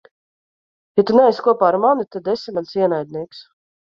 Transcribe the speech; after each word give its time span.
Ja 0.99 1.03
tu 1.09 1.17
neesi 1.19 1.43
kopā 1.49 1.67
ar 1.73 1.77
mani, 1.85 2.07
tad 2.15 2.31
esi 2.35 2.55
mans 2.57 2.75
ienaidnieks. 2.79 3.45